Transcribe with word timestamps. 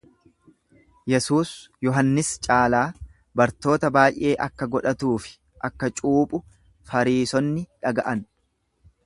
Yesuus 1.11 1.51
Yohannis 1.87 2.31
caalaa 2.47 2.81
bartoota 3.41 3.93
baay'ee 3.99 4.33
akka 4.47 4.69
godhatuufi 4.77 5.37
akka 5.71 5.93
cuuphu 6.01 6.43
Fariisonni 6.93 7.69
dhaga'an. 7.85 8.27